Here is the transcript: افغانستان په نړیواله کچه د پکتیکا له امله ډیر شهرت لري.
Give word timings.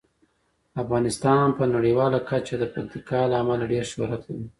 افغانستان 0.83 1.47
په 1.57 1.63
نړیواله 1.75 2.19
کچه 2.29 2.55
د 2.59 2.63
پکتیکا 2.73 3.21
له 3.31 3.35
امله 3.43 3.63
ډیر 3.71 3.83
شهرت 3.93 4.21
لري. 4.29 4.45